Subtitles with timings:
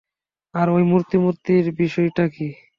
[0.55, 2.47] আর ঐ মূর্তি, মূর্তির বিষয়টা কী?